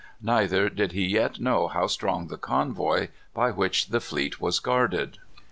Neither 0.23 0.67
did 0.67 0.93
he 0.93 1.05
yet 1.05 1.39
know 1.39 1.67
how 1.67 1.85
strong 1.85 2.25
the 2.27 2.37
convoy 2.39 3.09
by 3.35 3.51
which 3.51 3.89
the 3.89 3.99
fleet 3.99 4.41
was 4.41 4.57
guarded. 4.57 5.19